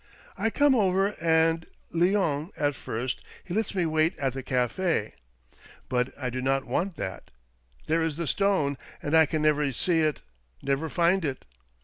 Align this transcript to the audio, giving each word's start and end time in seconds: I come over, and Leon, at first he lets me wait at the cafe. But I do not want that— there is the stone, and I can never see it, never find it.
I 0.35 0.49
come 0.49 0.73
over, 0.73 1.13
and 1.21 1.67
Leon, 1.91 2.49
at 2.57 2.73
first 2.73 3.21
he 3.43 3.53
lets 3.53 3.75
me 3.75 3.85
wait 3.85 4.17
at 4.17 4.33
the 4.33 4.41
cafe. 4.41 5.13
But 5.89 6.11
I 6.17 6.31
do 6.31 6.41
not 6.41 6.65
want 6.65 6.95
that— 6.95 7.29
there 7.85 8.01
is 8.01 8.15
the 8.15 8.25
stone, 8.25 8.79
and 9.03 9.15
I 9.15 9.27
can 9.27 9.43
never 9.43 9.71
see 9.71 9.99
it, 9.99 10.21
never 10.63 10.89
find 10.89 11.23
it. 11.23 11.45